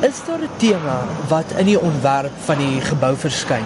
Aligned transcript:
Is 0.00 0.24
daar 0.26 0.40
'n 0.40 0.48
tema 0.56 1.04
wat 1.28 1.52
in 1.58 1.66
die 1.66 1.80
ontwerp 1.80 2.32
van 2.44 2.58
die 2.58 2.80
gebou 2.80 3.16
verskyn? 3.16 3.64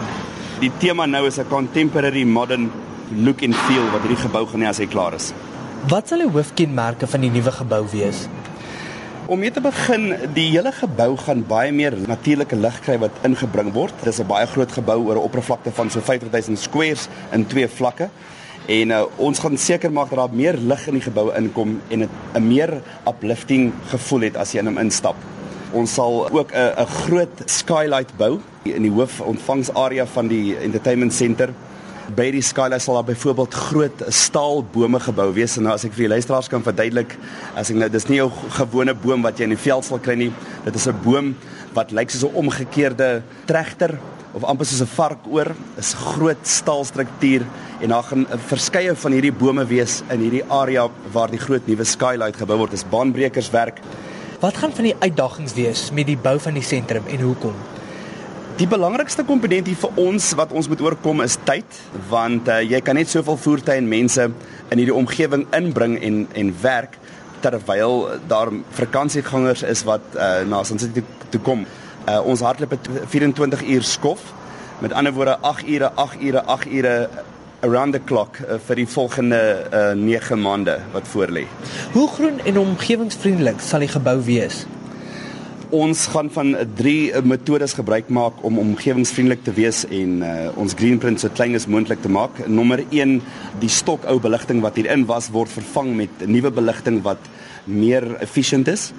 Die 0.61 0.73
tema 0.79 1.07
nou 1.07 1.27
is 1.27 1.39
'n 1.39 1.49
contemporary 1.49 2.25
modern 2.25 2.71
look 3.15 3.43
and 3.43 3.55
feel 3.55 3.91
wat 3.91 4.01
hierdie 4.01 4.25
gebou 4.27 4.47
gaan 4.47 4.61
hê 4.61 4.69
as 4.69 4.79
hy 4.79 4.87
klaar 4.87 5.15
is. 5.15 5.33
Wat 5.89 6.09
sal 6.09 6.19
die 6.19 6.31
hoofkenmerke 6.31 7.07
van 7.07 7.21
die 7.21 7.31
nuwe 7.31 7.53
gebou 7.53 7.87
wees? 7.91 8.27
Om 9.27 9.39
mee 9.39 9.51
te 9.51 9.61
begin, 9.61 10.17
die 10.35 10.51
hele 10.51 10.73
gebou 10.73 11.17
gaan 11.17 11.47
baie 11.47 11.73
meer 11.73 11.95
natuurlike 12.07 12.57
lig 12.57 12.81
kry 12.81 12.99
wat 12.99 13.11
ingebring 13.23 13.73
word. 13.73 13.95
Dit 13.99 14.13
is 14.13 14.21
'n 14.21 14.27
baie 14.27 14.47
groot 14.47 14.73
gebou 14.73 15.07
oor 15.07 15.15
'n 15.15 15.27
oppervlakte 15.29 15.73
van 15.73 15.91
so 15.91 16.01
50000 16.01 16.59
squares 16.59 17.09
in 17.33 17.47
twee 17.47 17.69
vlakke. 17.69 18.09
En 18.67 18.91
uh, 18.91 19.03
ons 19.17 19.39
gaan 19.39 19.57
seker 19.57 19.93
maak 19.93 20.09
dat 20.11 20.19
daar 20.19 20.37
meer 20.37 20.57
lig 20.59 20.87
in 20.87 20.95
die 20.95 21.03
gebou 21.03 21.35
inkom 21.37 21.81
en 21.89 22.09
'n 22.35 22.47
meer 22.49 22.83
uplifting 23.09 23.73
gevoel 23.87 24.21
het 24.21 24.37
as 24.37 24.53
jy 24.53 24.59
in 24.59 24.67
hom 24.67 24.79
instap. 24.79 25.17
Ons 25.75 25.95
sal 25.95 26.29
ook 26.31 26.53
'n 26.53 26.73
'n 26.79 26.87
groot 26.87 27.43
skylight 27.47 28.17
bou 28.17 28.41
in 28.63 28.83
die 28.83 28.91
hoofontvangsarea 28.91 30.07
van 30.07 30.29
die 30.29 30.57
entertainment 30.57 31.13
center. 31.13 31.51
By 32.15 32.31
die 32.31 32.43
skylight 32.43 32.83
sal 32.83 32.95
daar 32.95 33.15
byvoorbeeld 33.15 33.55
groot 33.55 34.03
staalbome 34.09 35.01
gebou 35.01 35.33
wees. 35.35 35.57
En 35.57 35.63
nou 35.63 35.75
as 35.75 35.85
ek 35.85 35.93
vir 35.93 36.09
die 36.09 36.15
luisteraars 36.15 36.49
kan 36.49 36.63
verduidelik, 36.63 37.17
as 37.57 37.71
ek 37.71 37.77
nou 37.77 37.89
dis 37.89 38.09
nie 38.09 38.23
'n 38.23 38.31
gewone 38.51 38.95
boom 38.95 39.23
wat 39.23 39.39
jy 39.39 39.43
in 39.43 39.51
die 39.51 39.65
veld 39.71 39.85
sal 39.85 39.99
kry 39.99 40.15
nie. 40.15 40.33
Dit 40.65 40.75
is 40.75 40.87
'n 40.87 40.95
boom 41.03 41.37
wat 41.75 41.91
lyk 41.91 42.11
soos 42.11 42.23
'n 42.23 42.35
omgekeerde 42.35 43.23
trechter 43.47 43.99
of 44.35 44.45
amper 44.45 44.67
soos 44.67 44.83
'n 44.83 44.95
varkoor, 44.97 45.55
is 45.79 45.95
groot 45.95 46.43
staalstruktuur 46.43 47.43
en 47.81 47.89
daar 47.89 48.03
gaan 48.03 48.27
verskeie 48.49 48.95
van 48.95 49.13
hierdie 49.13 49.33
bome 49.33 49.65
wees 49.67 50.03
in 50.11 50.21
hierdie 50.21 50.45
area 50.49 50.89
waar 51.13 51.31
die 51.31 51.39
groot 51.39 51.67
nuwe 51.67 51.85
skylight 51.85 52.37
gebou 52.37 52.59
word. 52.59 52.71
Dis 52.71 52.85
baanbrekerswerk. 52.85 53.81
Wat 54.47 54.57
gaan 54.57 54.71
van 54.73 54.87
die 54.87 54.95
uitdagings 54.99 55.57
wees 55.57 55.81
met 55.91 56.07
die 56.07 56.19
bou 56.23 56.37
van 56.39 56.55
die 56.55 56.63
sentrum 56.63 57.09
en 57.11 57.23
hoekom? 57.25 57.55
Die 58.61 58.69
belangrikste 58.71 59.25
komponent 59.27 59.67
hier 59.67 59.79
vir 59.81 59.97
ons 59.99 60.29
wat 60.39 60.53
ons 60.55 60.69
moet 60.71 60.85
oorkom 60.85 61.25
is 61.25 61.35
tyd, 61.49 61.81
want 62.13 62.47
uh, 62.47 62.61
jy 62.63 62.79
kan 62.87 62.95
net 62.95 63.11
soveel 63.11 63.41
voertuie 63.43 63.81
en 63.81 63.89
mense 63.91 64.29
in 64.29 64.79
hierdie 64.79 64.95
omgewing 64.95 65.49
inbring 65.59 65.97
en 65.99 66.21
en 66.39 66.53
werk 66.63 66.95
terwyl 67.43 68.07
daar 68.31 68.53
vakansiegangers 68.79 69.67
is 69.67 69.83
wat 69.89 70.15
uh, 70.15 70.45
na 70.47 70.63
San 70.63 70.79
City 70.79 71.03
toe, 71.03 71.31
toe 71.35 71.43
kom. 71.51 71.67
Uh, 72.07 72.21
ons 72.23 72.47
hardloop 72.47 72.77
het 72.79 72.91
24 73.17 73.67
uur 73.67 73.91
skof. 73.97 74.31
Met 74.79 74.95
ander 74.95 75.17
woorde 75.17 75.41
8 75.43 75.67
ure, 75.67 75.91
8 76.07 76.23
ure, 76.23 76.47
8 76.55 76.71
ure 76.71 76.95
around 77.63 77.93
the 77.93 78.01
clock 78.01 78.41
uh, 78.41 78.59
vir 78.69 78.83
die 78.83 78.87
volgende 78.89 79.41
uh, 79.73 79.93
9 79.97 80.39
maande 80.41 80.79
wat 80.93 81.09
voorlê. 81.09 81.47
Hoe 81.93 82.09
groen 82.09 82.41
en 82.45 82.59
omgewingsvriendelik 82.59 83.61
sal 83.65 83.85
die 83.85 83.93
gebou 83.93 84.19
wees? 84.27 84.65
Ons 85.75 86.05
gaan 86.13 86.29
van 86.31 86.55
drie 86.79 87.11
metodes 87.27 87.75
gebruik 87.75 88.09
maak 88.15 88.39
om 88.47 88.61
omgewingsvriendelik 88.63 89.43
te 89.45 89.55
wees 89.57 89.83
en 89.91 90.21
uh, 90.23 90.35
ons 90.55 90.77
greenprint 90.79 91.21
so 91.21 91.33
klein 91.35 91.59
as 91.59 91.67
moontlik 91.67 92.05
te 92.05 92.13
maak. 92.13 92.39
Nommer 92.47 92.85
1, 92.89 93.19
die 93.63 93.73
stokou 93.73 94.21
beligting 94.23 94.63
wat 94.63 94.79
hierin 94.79 95.09
was 95.11 95.33
word 95.35 95.51
vervang 95.51 95.97
met 95.99 96.27
nuwe 96.27 96.53
beligting 96.55 97.03
wat 97.07 97.31
meer 97.67 98.13
efficient 98.23 98.71
is. 98.71 98.93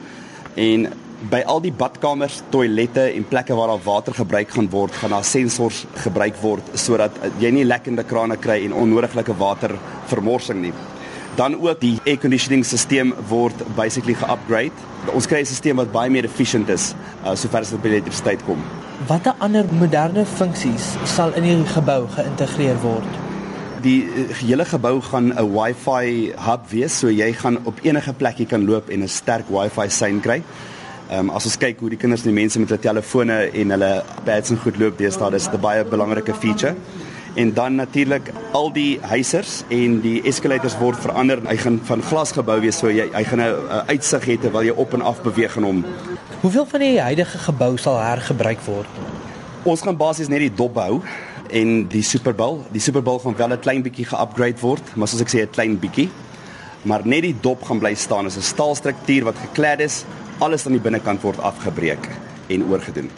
En 0.58 0.88
by 1.30 1.44
al 1.46 1.60
die 1.62 1.72
badkamers, 1.74 2.40
toilette 2.50 3.04
en 3.12 3.26
plekke 3.30 3.56
waar 3.58 3.72
daar 3.74 3.84
water 3.84 4.16
gebruik 4.18 4.50
gaan 4.56 4.70
word, 4.74 4.96
gaan 4.98 5.14
daar 5.14 5.26
sensors 5.26 5.84
gebruik 6.02 6.38
word 6.42 6.72
sodat 6.78 7.14
jy 7.42 7.52
nie 7.54 7.66
lekkende 7.66 8.06
krane 8.06 8.38
kry 8.42 8.64
en 8.66 8.74
onnodiglike 8.74 9.36
watervermorsing 9.38 10.62
nie. 10.66 10.74
Dan 11.38 11.60
ook 11.62 11.82
die 11.82 12.00
air 12.06 12.18
conditioning 12.18 12.66
stelsel 12.66 13.14
word 13.30 13.62
basically 13.78 14.18
ge-upgrade. 14.18 14.74
Ons 15.14 15.30
kry 15.30 15.42
'n 15.42 15.46
stelsel 15.46 15.78
wat 15.78 15.94
baie 15.94 16.10
meer 16.10 16.26
efficient 16.26 16.70
is 16.70 16.96
uh, 17.24 17.36
sover 17.36 17.62
as 17.62 17.70
dit 17.70 17.82
by 17.82 17.90
elektrisiteit 17.90 18.42
kom. 18.46 18.58
Watter 19.08 19.34
ander 19.38 19.66
moderne 19.72 20.26
funksies 20.26 20.98
sal 21.06 21.34
in 21.38 21.44
hierdie 21.44 21.70
gebou 21.70 22.08
geïntegreer 22.18 22.82
word? 22.82 23.27
Die 23.86 24.04
uh, 24.04 24.32
hele 24.42 24.66
gebou 24.66 25.02
gaan 25.02 25.34
'n 25.34 25.52
Wi-Fi 25.54 26.34
hub 26.46 26.70
wees, 26.70 27.00
so 27.00 27.10
jy 27.10 27.34
gaan 27.34 27.60
op 27.66 27.80
enige 27.84 28.14
plek 28.14 28.40
jy 28.40 28.46
kan 28.46 28.66
loop 28.66 28.90
en 28.90 29.04
'n 29.04 29.08
sterk 29.08 29.50
Wi-Fi 29.50 29.90
sein 29.90 30.20
kry. 30.20 30.42
Ehm 31.10 31.20
um, 31.20 31.30
as 31.30 31.46
ons 31.46 31.58
kyk 31.58 31.80
hoe 31.80 31.90
die 31.90 31.98
kinders 31.98 32.26
en 32.26 32.34
die 32.34 32.42
mense 32.42 32.60
met 32.60 32.70
hulle 32.70 32.82
telefone 32.82 33.52
en 33.54 33.70
hulle 33.70 34.04
pads 34.26 34.50
en 34.50 34.58
goed 34.58 34.78
loop 34.78 34.98
deesdae, 34.98 35.32
dis 35.32 35.48
'n 35.48 35.62
baie 35.62 35.84
belangrike 35.86 36.34
feature. 36.34 36.76
En 37.36 37.54
dan 37.54 37.76
natuurlik 37.76 38.32
al 38.52 38.74
die 38.74 39.00
huisers 39.02 39.64
en 39.70 40.02
die 40.02 40.22
escalators 40.24 40.78
word 40.78 40.98
verander. 40.98 41.40
Hy 41.48 41.58
gaan 41.58 41.80
van 41.84 42.02
glas 42.02 42.32
gebou 42.32 42.60
wees, 42.60 42.78
so 42.78 42.90
jy 42.90 43.10
hy 43.14 43.24
gaan 43.24 43.42
'n 43.42 43.86
uitsig 43.88 44.26
hê 44.26 44.40
terwyl 44.42 44.64
jy 44.64 44.74
op 44.76 44.94
en 44.94 45.02
af 45.02 45.22
beweeg 45.22 45.56
in 45.58 45.64
hom. 45.64 45.86
Hoeveel 46.42 46.66
van 46.66 46.80
die 46.80 47.00
huidige 47.02 47.38
gebou 47.38 47.78
sal 47.78 48.00
hergebruik 48.02 48.62
word? 48.66 48.88
Ons 49.64 49.82
gaan 49.82 49.98
basies 49.98 50.28
net 50.28 50.40
die 50.40 50.54
dop 50.54 50.74
bou 50.74 51.02
en 51.52 51.88
die 51.88 52.04
Super 52.04 52.34
Bowl. 52.34 52.62
Die 52.72 52.82
Super 52.82 53.04
Bowl 53.04 53.20
gaan 53.20 53.36
wel 53.36 53.54
'n 53.54 53.60
klein 53.60 53.82
bietjie 53.82 54.06
ge-upgrade 54.06 54.60
word, 54.62 54.96
maar 54.96 55.08
soos 55.08 55.22
ek 55.22 55.30
sê 55.30 55.42
'n 55.42 55.50
klein 55.50 55.80
bietjie. 55.80 56.10
Maar 56.82 57.02
net 57.04 57.22
die 57.22 57.36
dop 57.42 57.64
gaan 57.64 57.80
bly 57.80 57.96
staan. 57.96 58.26
Is 58.26 58.38
'n 58.38 58.42
staalstruktuur 58.42 59.24
wat 59.24 59.38
gekled 59.38 59.80
is 59.80 60.04
alles 60.40 60.66
aan 60.66 60.72
die 60.72 60.82
binnekant 60.82 61.22
word 61.22 61.40
afgebreek 61.40 62.10
en 62.48 62.64
oorgedoen. 62.70 63.10